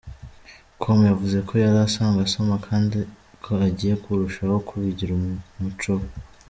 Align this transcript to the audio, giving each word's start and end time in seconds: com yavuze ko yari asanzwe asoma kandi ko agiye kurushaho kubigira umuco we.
com 0.79 0.99
yavuze 1.11 1.37
ko 1.47 1.53
yari 1.63 1.79
asanzwe 1.87 2.21
asoma 2.27 2.55
kandi 2.67 2.99
ko 3.43 3.51
agiye 3.67 3.93
kurushaho 4.03 4.55
kubigira 4.67 5.11
umuco 5.17 5.91
we. 5.99 6.07